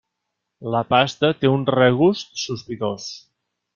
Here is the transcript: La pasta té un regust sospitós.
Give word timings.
La 0.75 0.79
pasta 0.93 1.31
té 1.41 1.51
un 1.57 1.67
regust 1.75 2.33
sospitós. 2.47 3.07